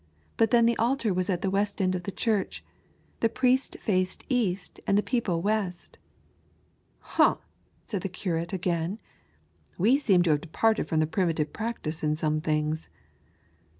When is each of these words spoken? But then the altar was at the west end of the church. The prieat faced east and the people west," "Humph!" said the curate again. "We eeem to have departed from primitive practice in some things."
But 0.35 0.49
then 0.49 0.65
the 0.65 0.75
altar 0.79 1.13
was 1.13 1.29
at 1.29 1.43
the 1.43 1.51
west 1.51 1.79
end 1.79 1.93
of 1.93 2.01
the 2.01 2.11
church. 2.11 2.63
The 3.19 3.29
prieat 3.29 3.77
faced 3.79 4.23
east 4.29 4.79
and 4.87 4.97
the 4.97 5.03
people 5.03 5.43
west," 5.43 5.99
"Humph!" 7.01 7.37
said 7.85 8.01
the 8.01 8.09
curate 8.09 8.51
again. 8.51 8.99
"We 9.77 9.97
eeem 9.97 10.23
to 10.23 10.31
have 10.31 10.41
departed 10.41 10.87
from 10.87 11.05
primitive 11.05 11.53
practice 11.53 12.03
in 12.03 12.15
some 12.15 12.41
things." 12.41 12.89